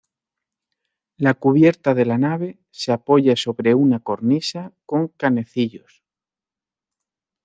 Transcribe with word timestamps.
La 1.17 1.35
cubierta 1.35 1.93
de 1.93 2.05
la 2.07 2.17
nave 2.17 2.57
se 2.71 2.91
apoya 2.91 3.35
sobre 3.35 3.75
una 3.75 3.99
"cornisa" 3.99 4.73
con 4.87 5.09
"canecillos". 5.09 6.01